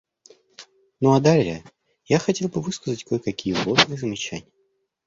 Ну 0.99 1.11
а 1.13 1.19
далее 1.19 1.63
я 2.05 2.17
хотел 2.17 2.49
бы 2.49 2.59
высказать 2.59 3.03
кое-какие 3.03 3.53
вводные 3.53 3.99
замечания. 3.99 4.49